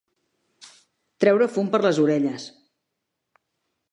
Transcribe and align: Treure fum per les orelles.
Treure 1.25 1.49
fum 1.57 1.69
per 1.75 1.81
les 1.85 2.01
orelles. 2.05 2.47